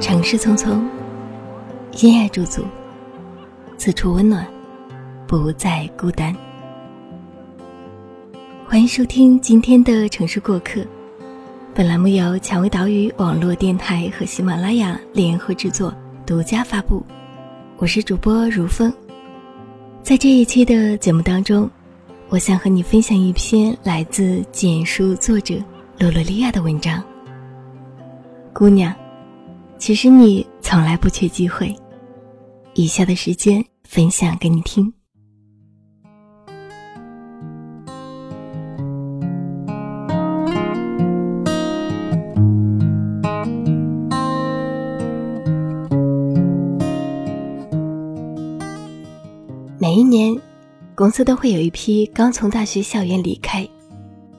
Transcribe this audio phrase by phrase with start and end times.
[0.00, 0.82] 城市匆匆，
[2.00, 2.64] 因爱驻足，
[3.76, 4.46] 此处温暖，
[5.26, 6.34] 不再孤单。
[8.66, 10.80] 欢迎收听今天的城市过客。
[11.74, 15.92] 本栏目由蔷薇岛屿网络电台和喜马拉雅联合制作，
[16.24, 17.04] 独家发布。
[17.76, 18.92] 我是主播如风。
[20.02, 21.68] 在这一期的节目当中，
[22.28, 25.56] 我想和你分享一篇来自简书作者
[25.98, 27.02] 罗罗利亚的文章。
[28.52, 28.94] 姑娘，
[29.86, 31.76] 其实你从来不缺机会。
[32.72, 34.90] 以下的时间分享给你听。
[49.78, 50.34] 每一年，
[50.94, 53.68] 公司都会有一批刚从大学校园离开，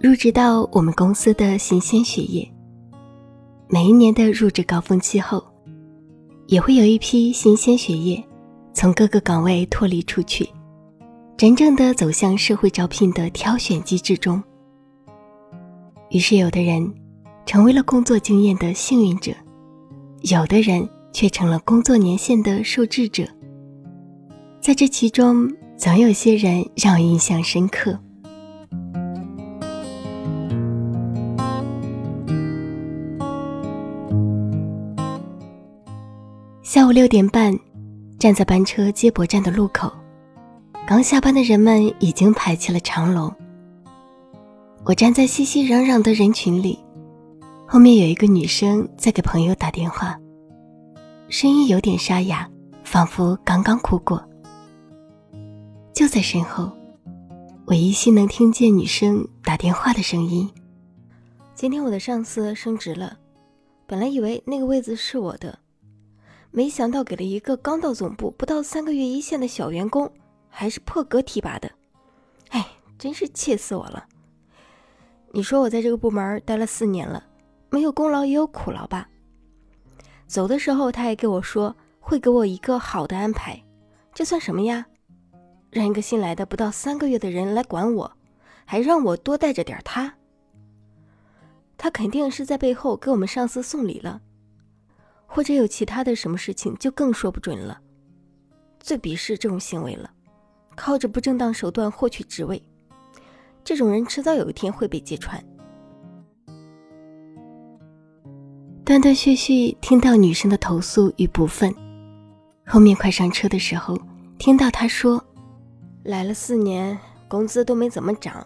[0.00, 2.57] 入职到我们公司的新鲜血液。
[3.70, 5.44] 每一年的入职高峰期后，
[6.46, 8.24] 也会有一批新鲜血液
[8.72, 10.48] 从各个岗位脱离出去，
[11.36, 14.42] 真正的走向社会招聘的挑选机制中。
[16.08, 16.90] 于是，有的人
[17.44, 19.32] 成为了工作经验的幸运者，
[20.22, 23.24] 有的人却成了工作年限的受制者。
[24.62, 25.46] 在这其中，
[25.76, 27.98] 总有些人让我印象深刻。
[36.68, 37.58] 下午六点半，
[38.18, 39.90] 站在班车接驳站的路口，
[40.86, 43.34] 刚下班的人们已经排起了长龙。
[44.84, 46.78] 我站在熙熙攘攘的人群里，
[47.66, 50.14] 后面有一个女生在给朋友打电话，
[51.30, 52.46] 声音有点沙哑，
[52.84, 54.22] 仿佛刚刚哭过。
[55.94, 56.70] 就在身后，
[57.64, 60.46] 我依稀能听见女生打电话的声音。
[61.54, 63.16] 今天我的上司升职了，
[63.86, 65.58] 本来以为那个位子是我的。
[66.50, 70.10] 没想到给了一个刚到总部不到三个月一线的小员工，
[70.48, 71.70] 还是破格提拔的，
[72.48, 72.66] 哎，
[72.98, 74.06] 真是气死我了！
[75.30, 77.24] 你说我在这个部门待了四年了，
[77.70, 79.08] 没有功劳也有苦劳吧？
[80.26, 83.62] 走的时候他还给我说会给我一个好的安排，
[84.14, 84.86] 这算什么呀？
[85.70, 88.10] 让一个新来的不到三个月的人来管我，
[88.64, 90.14] 还让我多带着点他，
[91.76, 94.22] 他肯定是在背后给我们上司送礼了。
[95.30, 97.78] 或者有其他的什么事情，就更说不准了。
[98.80, 100.10] 最鄙视这种行为了，
[100.74, 102.60] 靠着不正当手段获取职位，
[103.62, 105.40] 这种人迟早有一天会被揭穿。
[108.84, 111.72] 断断续续听到女生的投诉与不忿，
[112.64, 113.96] 后面快上车的时候，
[114.38, 115.22] 听到她说
[116.04, 118.44] ：“来了四年，工资都没怎么涨。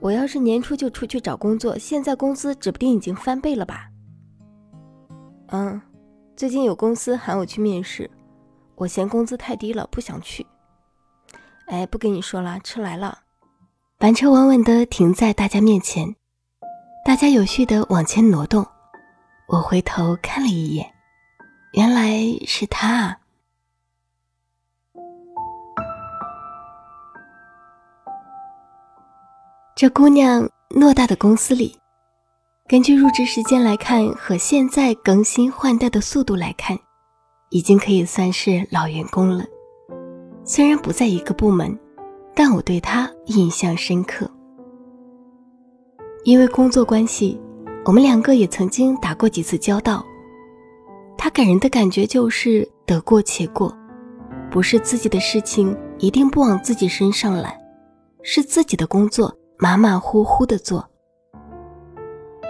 [0.00, 3.88] 我要是年初就出去找工作，现在工资指不定已经翻倍了吧？”
[5.48, 5.80] 嗯。
[6.36, 8.10] 最近有公司喊我去面试，
[8.74, 10.44] 我嫌工资太低了，不想去。
[11.66, 13.20] 哎，不跟你说了，车来了。
[13.98, 16.16] 班车稳稳地停在大家面前，
[17.04, 18.66] 大家有序地往前挪动。
[19.46, 20.92] 我回头看了一眼，
[21.74, 23.18] 原来是他啊。
[29.76, 31.78] 这姑娘偌大的公司里。
[32.66, 36.74] 根据入职时间来看，和现在更新换代的速度来看，
[37.50, 39.44] 已经可以算是老员工了。
[40.44, 41.78] 虽然不在一个部门，
[42.34, 44.30] 但我对他印象深刻。
[46.24, 47.38] 因为工作关系，
[47.84, 50.02] 我们两个也曾经打过几次交道。
[51.18, 53.76] 他给人的感觉就是得过且过，
[54.50, 57.54] 不是自己的事情一定不往自己身上揽，
[58.22, 60.88] 是自己的工作马马虎虎的做。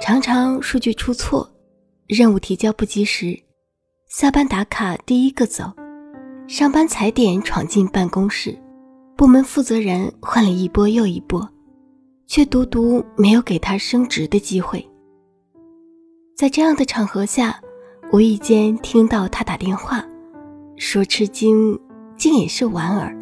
[0.00, 1.48] 常常数据出错，
[2.06, 3.38] 任务提交不及时，
[4.08, 5.70] 下班打卡第一个走，
[6.48, 8.58] 上班踩点闯进办公室，
[9.14, 11.46] 部门负责人换了一波又一波，
[12.26, 14.84] 却独独没有给他升职的机会。
[16.34, 17.60] 在这样的场合下，
[18.10, 20.02] 无意间听到他打电话，
[20.76, 21.78] 说吃惊，
[22.16, 23.14] 竟也是莞尔。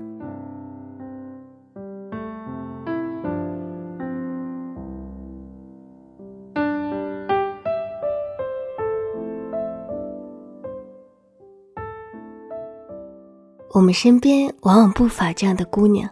[13.78, 16.10] 我们身边往往不乏这样的姑娘，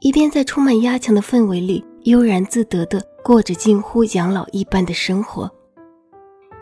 [0.00, 5.50] 一边在充满压强的氛围里悠然自得地过着近乎养老一般的生活，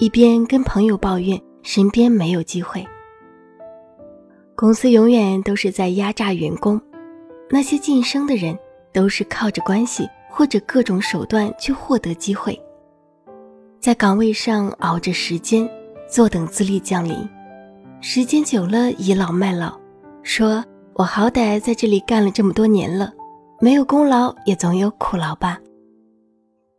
[0.01, 2.85] 一边跟朋友抱怨身边没有机会。
[4.57, 6.81] 公司永远都是在压榨员工，
[7.49, 8.59] 那些晋升的人
[8.93, 12.61] 都是靠着关系或者各种手段去获得机会，
[13.79, 15.71] 在岗位上熬着时间，
[16.09, 17.17] 坐等资历降临。
[18.01, 19.81] 时间久了，倚老卖老，
[20.23, 20.65] 说
[20.95, 23.13] 我好歹在这里干了这么多年了，
[23.61, 25.61] 没有功劳也总有苦劳吧。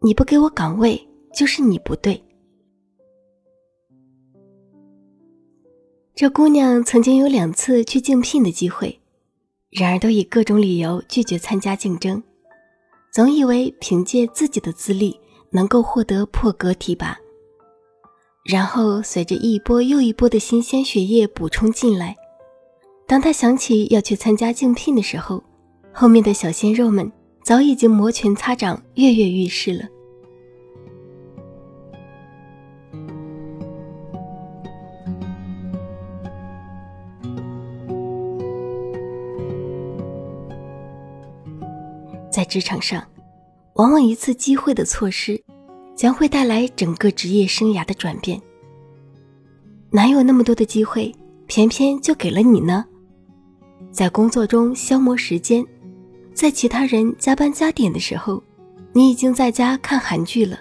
[0.02, 2.22] 你不给我岗位，就是你不对。
[6.16, 9.00] 这姑娘曾经有两次去竞聘的机会，
[9.72, 12.22] 然而都以各种理由拒绝参加竞争，
[13.12, 15.20] 总以为凭借自己的资历
[15.52, 17.18] 能够获得破格提拔。
[18.46, 22.16] 然后随着一波又一波的新鲜血液补充进来，
[23.14, 25.44] 当他想起要去参加竞聘的时候，
[25.92, 27.12] 后面的小鲜肉们
[27.44, 29.88] 早已经摩拳擦掌、跃跃欲试了。
[42.32, 43.08] 在职场上，
[43.76, 45.40] 往往一次机会的错失，
[45.96, 48.42] 将会带来整个职业生涯的转变。
[49.92, 51.14] 哪有那么多的机会，
[51.46, 52.84] 偏偏就给了你呢？
[53.94, 55.66] 在工作中消磨时间，
[56.34, 58.44] 在其他人加班加点的时候，
[58.92, 60.58] 你已经在家看韩剧了；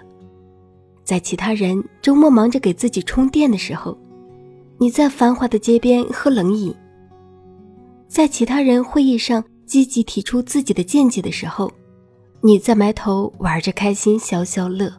[1.03, 3.97] 在其他人周末忙着给自己充电的时候，
[4.77, 6.71] 你在繁华的街边喝冷饮；
[8.07, 9.43] 在其他人会议上。
[9.65, 11.71] 积极提出自己的见解的时候，
[12.41, 14.93] 你在埋头玩着开心消消乐，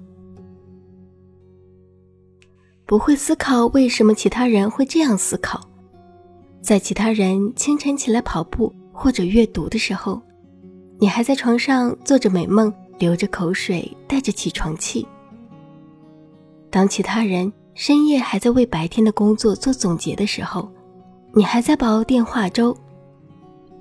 [2.85, 5.61] 不会思考为什么其他人会这样思考。
[6.65, 10.19] 在其他人清晨起来跑步或者阅读的时候，
[10.99, 15.07] 你还在床上做着美梦，流着口水，带着起床气。
[16.71, 20.67] 当其他人深夜还在为白天的工作做总结的时候，
[21.35, 22.75] 你还在煲电话粥。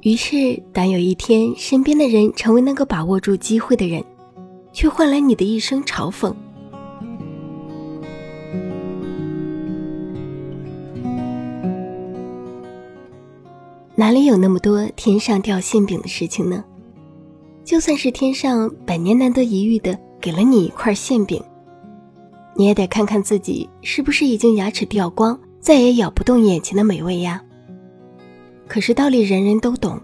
[0.02, 4.04] 于是，当有一天身边的人成为那个把握住机会的人，
[4.74, 6.36] 却换来你的一声嘲讽。
[13.96, 16.64] 哪里有那么多天上掉馅饼的事情呢？
[17.64, 21.42] 就算是天上百年难得一遇的给了你一块馅饼，
[22.56, 27.42] 你也得看看自己是不是已经牙齿掉光，再也咬不动眼前的美味呀。
[28.68, 30.02] 可是道理人人都懂，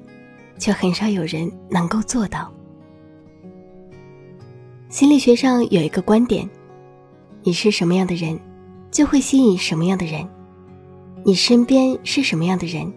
[0.59, 2.50] 却很少有人能够做到。
[4.88, 6.47] 心理学上有一个观点：
[7.42, 8.39] 你是什么样的人，
[8.92, 10.27] 就会吸引什么样的人；
[11.25, 12.92] 你身边是什么样的人，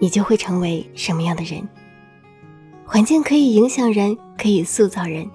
[0.00, 1.62] 你就会成为什么样的人。
[2.84, 5.30] 环境可以影响人，可以塑造人，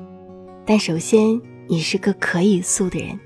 [0.66, 3.18] 但首先你是个可以塑的人。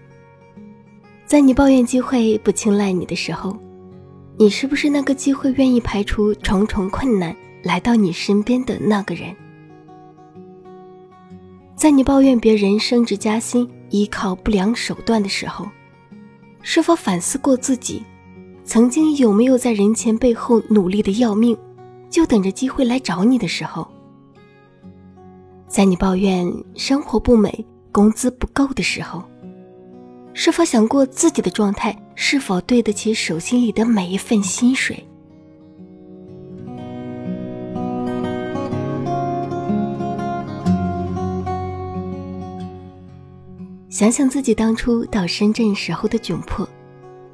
[1.26, 3.58] 在你抱怨机会不青睐你的时候。
[4.42, 9.36] 你是不是那个机会愿意排除重重困难来到你身边的那个人？
[11.76, 15.68] 在你抱怨别人升职加薪依靠不良手段的时候，
[16.62, 18.02] 是否反思过自己，
[18.70, 21.58] 曾经有没有在人前背后努力的要命，
[22.08, 23.88] 就等着机会来找你的时候？
[25.68, 29.24] 在你抱怨生活不美、工资不够的时候？
[30.36, 35.04] 是否想过自己的状态是否对得起手心里的每一份薪水？
[43.90, 46.69] 想想自己当初到深圳时候的窘迫，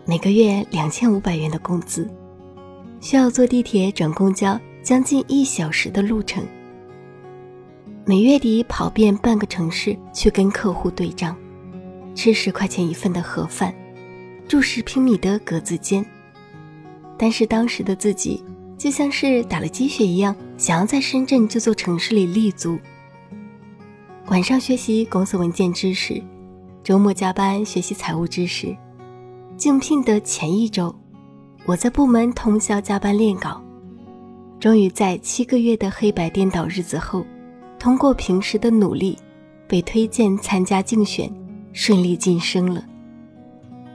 [0.08, 2.08] 每个月两千五百元的工资，
[3.02, 6.46] 需要坐地铁转公交将近一小时的路程，
[8.06, 11.36] 每月底跑遍半个城市去跟客户对账。
[12.14, 13.74] 吃十块钱一份的盒饭，
[14.48, 16.06] 住十平米的格子间。
[17.18, 18.44] 但是当时的自己
[18.78, 22.78] 就像是打了鸡血一样，想要在深圳这座城市里立足。
[24.28, 26.22] 晚上学习公司文件知识，
[26.84, 28.78] 周末加班学习财务知识。
[29.58, 30.94] 竞聘的前一周，
[31.66, 33.62] 我在部门通宵加班练稿，
[34.60, 37.26] 终于在七个月的黑白颠倒日子后，
[37.80, 39.18] 通过平时的努力，
[39.66, 41.32] 被推荐参加竞选。
[41.72, 42.82] 顺利晋升了。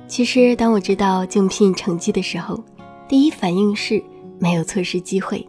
[0.06, 2.62] 其实，当我知道竞聘成绩的时候，
[3.08, 4.02] 第一反应是
[4.38, 5.46] 没有错失机会。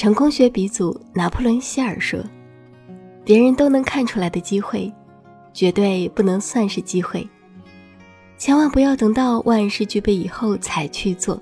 [0.00, 2.18] 成功学鼻祖拿破仑·希尔说
[3.22, 4.90] ：“别人都能看出来的机会，
[5.52, 7.28] 绝对不能算是机会。
[8.38, 11.38] 千万不要等到万事俱备以后才去做。”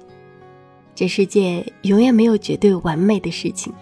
[0.93, 3.73] 这世界永远没有绝对完美的事情。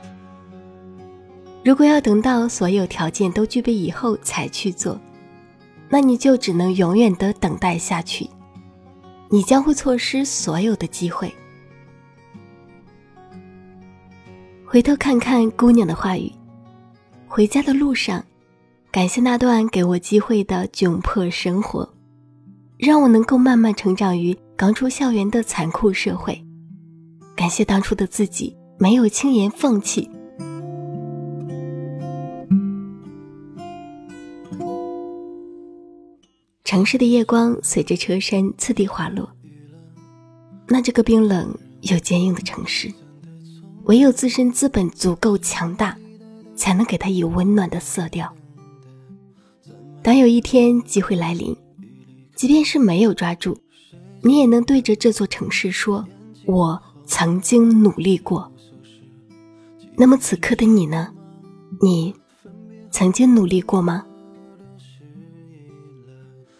[1.64, 5.00] 如果要等到所有条件都具备以后才去做，
[5.88, 8.28] 那你就只能永远的等待下去，
[9.30, 11.34] 你将会错失所有的机会。
[14.76, 16.30] 回头看看姑娘的话语，
[17.26, 18.22] 回家的路上，
[18.90, 21.90] 感谢那段给我机会的窘迫生活，
[22.76, 26.38] 让我能够慢慢成长于刚出校园的残酷社会。
[27.34, 30.10] 感谢当初的自己没有轻言放弃。
[36.64, 39.26] 城市的夜光随着车身次第滑落，
[40.68, 42.92] 那这个冰冷又坚硬的城市，
[43.86, 45.96] 唯有自身资本足够强大，
[46.54, 48.32] 才能给它以温暖的色调。
[50.02, 51.56] 当有一天机会来临，
[52.34, 53.56] 即便是没有抓住，
[54.22, 56.04] 你也能对着这座城市说
[56.46, 58.52] ：“我曾经努力过。”
[59.96, 61.08] 那么此刻的你呢？
[61.80, 62.14] 你
[62.90, 64.04] 曾经努力过吗？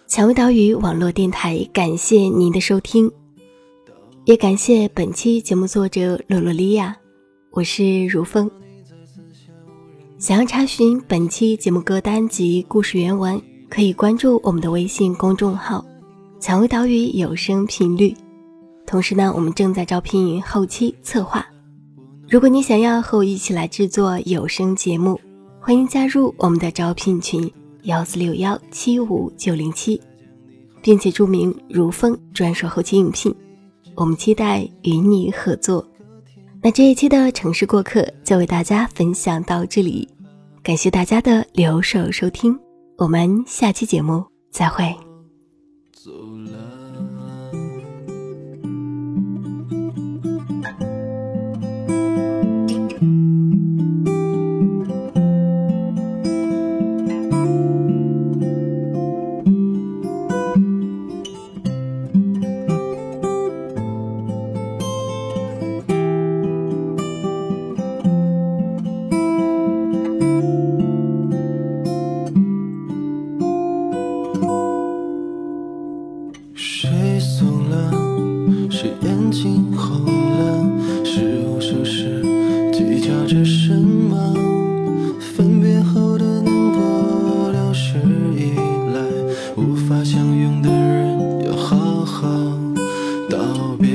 [0.07, 3.11] 蔷薇岛屿网络电台，感谢您的收听，
[4.25, 6.97] 也感谢本期节目作者洛洛莉亚，
[7.57, 8.51] 我是如风。
[10.19, 15.83] 想要查询本期节目歌单及故事原文，可以关注我们的微信公众号
[16.39, 18.15] “蔷薇岛屿有声频率”。
[18.87, 21.47] 同时呢，我们正在招聘后期策划。
[22.29, 25.19] 如果你想要和我一起来制作有声节目，
[25.59, 27.51] 欢迎加入我们的招聘群。
[27.85, 29.99] 幺四六幺七五九零七，
[30.83, 33.35] 并且注明“如风”专属后期应聘，
[33.95, 35.83] 我们期待与你合作。
[36.67, 40.09] 那这一期的城市过客就为大家分享到这里，
[40.65, 42.59] 感谢大家的留守收听，
[42.99, 44.93] 我们下期节目再会。
[93.77, 93.89] 别。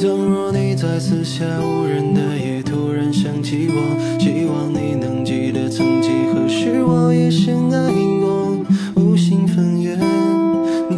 [0.00, 8.64] 倘若你在四下无人的夜，突然想起我，希望你能记得曾几何时，我也深爱过。
[8.94, 9.98] 无心分远，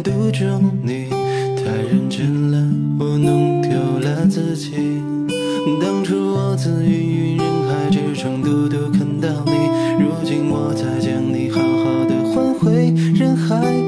[0.03, 2.57] 独钟你太认真了，
[2.99, 4.71] 我弄丢了自己。
[5.81, 9.51] 当初我自芸芸人海之中，独独看到你，
[10.03, 13.80] 如今我才将你好好的还回人海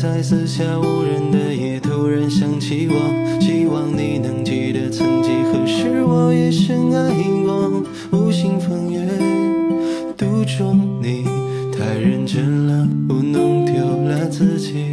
[0.00, 7.12] 在四下无人的夜突然想起我，希望你能记得曾几何时我也深爱
[7.44, 7.82] 过。
[8.12, 9.00] 无心风月，
[10.16, 11.24] 独钟你
[11.76, 13.74] 太认真了，我弄丢
[14.08, 14.92] 了自己。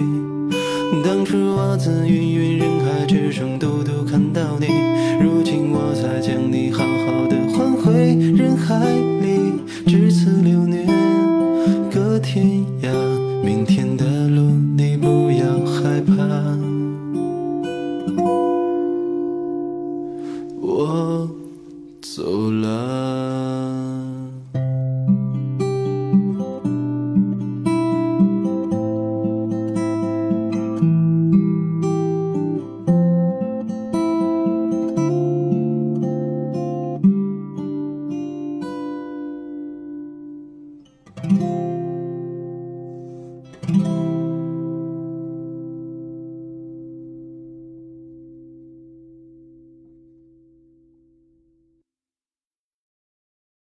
[1.03, 4.65] 当初我自芸芸人海之中独独看到你，
[5.21, 8.75] 如今我才将你好好的还回人海